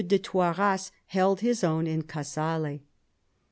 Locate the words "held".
1.05-1.41